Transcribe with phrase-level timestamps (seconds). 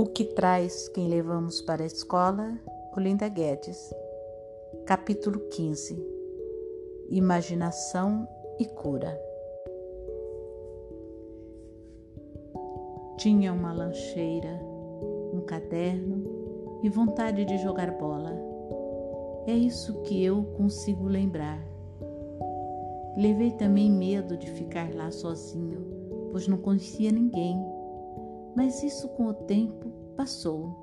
[0.00, 2.58] O que traz quem levamos para a escola?
[2.96, 3.94] Olinda Guedes.
[4.86, 6.02] Capítulo 15
[7.10, 8.26] Imaginação
[8.58, 9.14] e cura.
[13.18, 14.58] Tinha uma lancheira,
[15.34, 18.32] um caderno e vontade de jogar bola.
[19.46, 21.62] É isso que eu consigo lembrar.
[23.18, 27.79] Levei também medo de ficar lá sozinho, pois não conhecia ninguém
[28.60, 30.76] mas isso com o tempo passou.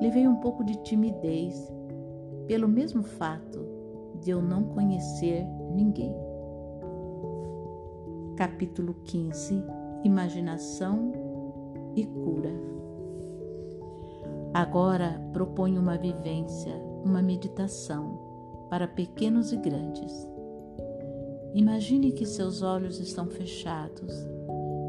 [0.00, 1.70] Levei um pouco de timidez,
[2.46, 3.60] pelo mesmo fato
[4.18, 5.44] de eu não conhecer
[5.74, 6.16] ninguém.
[8.34, 9.62] Capítulo 15
[10.04, 11.12] Imaginação
[11.94, 12.54] e cura.
[14.54, 16.72] Agora proponho uma vivência,
[17.04, 20.26] uma meditação para pequenos e grandes.
[21.52, 24.26] Imagine que seus olhos estão fechados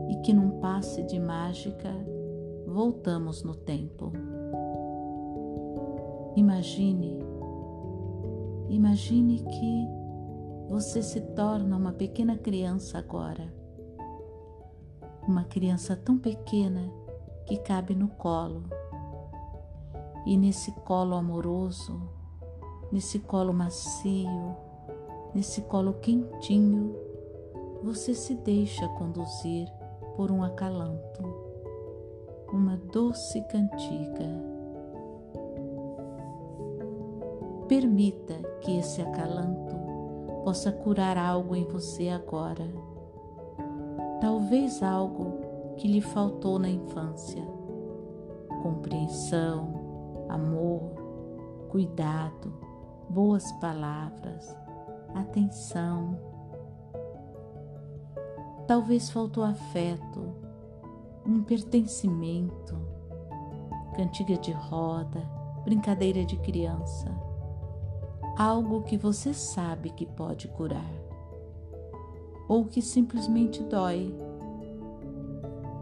[0.09, 1.93] e que num passe de mágica
[2.65, 4.11] voltamos no tempo.
[6.35, 7.17] Imagine,
[8.69, 9.87] imagine que
[10.69, 13.51] você se torna uma pequena criança agora.
[15.27, 16.91] Uma criança tão pequena
[17.45, 18.63] que cabe no colo.
[20.25, 22.01] E nesse colo amoroso,
[22.91, 24.55] nesse colo macio,
[25.33, 26.95] nesse colo quentinho,
[27.81, 29.67] você se deixa conduzir
[30.17, 31.23] por um acalanto,
[32.51, 34.27] uma doce cantiga.
[37.67, 39.75] Permita que esse acalanto
[40.43, 42.67] possa curar algo em você agora.
[44.19, 47.43] Talvez algo que lhe faltou na infância.
[48.63, 50.81] Compreensão, amor,
[51.69, 52.51] cuidado,
[53.07, 54.57] boas palavras,
[55.13, 56.26] atenção
[58.67, 60.35] Talvez faltou afeto,
[61.25, 62.77] um pertencimento,
[63.95, 65.21] cantiga de roda,
[65.63, 67.09] brincadeira de criança,
[68.37, 70.91] algo que você sabe que pode curar,
[72.49, 74.13] ou que simplesmente dói.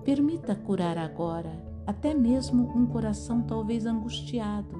[0.04, 1.52] Permita curar agora
[1.88, 4.76] até mesmo um coração talvez angustiado,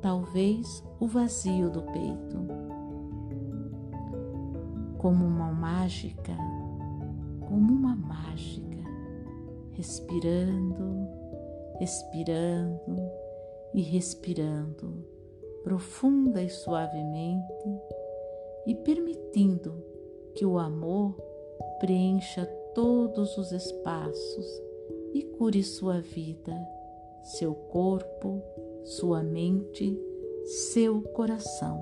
[0.00, 2.38] talvez o vazio do peito.
[4.96, 6.36] Como uma mágica,
[7.50, 8.78] como uma mágica,
[9.72, 11.08] respirando,
[11.80, 12.96] respirando
[13.74, 15.04] e respirando
[15.64, 17.68] profunda e suavemente
[18.66, 19.84] e permitindo
[20.32, 21.20] que o amor
[21.80, 24.46] preencha todos os espaços
[25.12, 26.54] e cure sua vida,
[27.24, 28.40] seu corpo,
[28.84, 30.00] sua mente,
[30.44, 31.80] seu coração.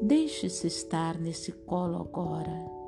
[0.00, 2.85] Deixe-se estar nesse colo agora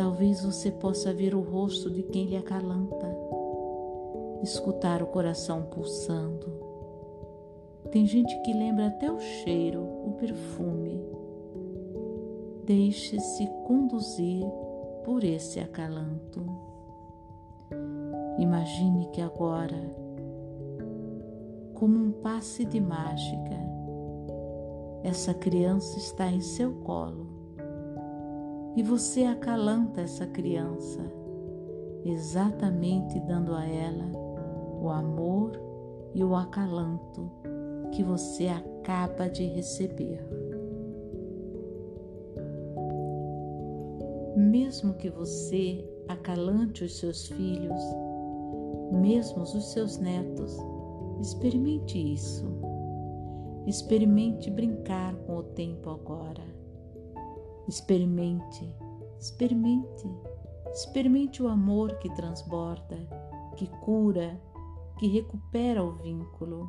[0.00, 3.06] Talvez você possa ver o rosto de quem lhe acalanta,
[4.42, 6.46] escutar o coração pulsando.
[7.90, 11.04] Tem gente que lembra até o cheiro, o perfume.
[12.64, 14.42] Deixe-se conduzir
[15.04, 16.46] por esse acalanto.
[18.38, 19.94] Imagine que agora,
[21.74, 23.54] como um passe de mágica,
[25.04, 27.39] essa criança está em seu colo
[28.76, 31.00] e você acalanta essa criança,
[32.04, 34.10] exatamente dando a ela
[34.80, 35.60] o amor
[36.14, 37.30] e o acalanto
[37.92, 40.24] que você acaba de receber.
[44.36, 47.82] Mesmo que você acalante os seus filhos,
[48.92, 50.56] mesmo os seus netos,
[51.20, 52.46] experimente isso.
[53.66, 56.60] Experimente brincar com o tempo agora
[57.70, 58.68] Experimente,
[59.16, 60.10] experimente,
[60.72, 62.98] experimente o amor que transborda,
[63.56, 64.36] que cura,
[64.98, 66.68] que recupera o vínculo.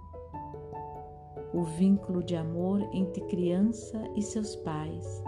[1.56, 5.24] O vínculo de amor entre criança e seus pais,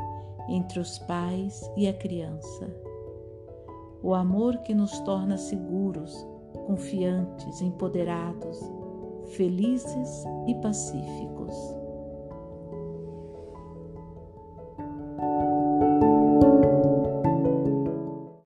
[0.48, 2.72] entre os pais e a criança.
[4.04, 6.16] O amor que nos torna seguros,
[6.68, 8.60] confiantes, empoderados,
[9.30, 11.83] felizes e pacíficos.